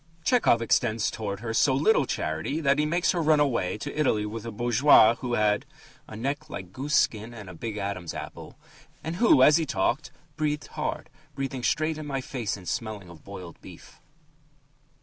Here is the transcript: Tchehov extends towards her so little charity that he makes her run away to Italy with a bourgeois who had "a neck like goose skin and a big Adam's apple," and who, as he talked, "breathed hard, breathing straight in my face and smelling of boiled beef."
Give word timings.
Tchehov 0.23 0.63
extends 0.63 1.11
towards 1.11 1.43
her 1.43 1.53
so 1.53 1.75
little 1.75 2.07
charity 2.07 2.59
that 2.59 2.79
he 2.79 2.87
makes 2.87 3.11
her 3.11 3.21
run 3.21 3.39
away 3.39 3.77
to 3.77 3.95
Italy 3.95 4.25
with 4.25 4.47
a 4.47 4.51
bourgeois 4.51 5.13
who 5.17 5.35
had 5.35 5.63
"a 6.07 6.15
neck 6.15 6.49
like 6.49 6.73
goose 6.73 6.95
skin 6.95 7.35
and 7.35 7.47
a 7.47 7.53
big 7.53 7.77
Adam's 7.77 8.15
apple," 8.15 8.57
and 9.03 9.17
who, 9.17 9.43
as 9.43 9.57
he 9.57 9.65
talked, 9.67 10.09
"breathed 10.37 10.69
hard, 10.69 11.11
breathing 11.35 11.61
straight 11.61 11.99
in 11.99 12.07
my 12.07 12.19
face 12.19 12.57
and 12.57 12.67
smelling 12.67 13.09
of 13.09 13.23
boiled 13.23 13.61
beef." 13.61 13.99